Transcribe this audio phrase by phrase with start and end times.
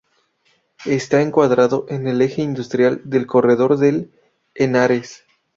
[0.87, 4.11] Está encuadrado en el eje industrial del Corredor del
[4.55, 5.25] Henares.